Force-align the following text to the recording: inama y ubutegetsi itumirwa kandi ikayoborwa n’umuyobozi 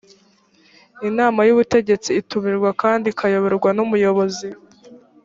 inama 1.09 1.39
y 1.47 1.51
ubutegetsi 1.53 2.09
itumirwa 2.21 2.69
kandi 2.81 3.05
ikayoborwa 3.09 3.69
n’umuyobozi 3.77 4.47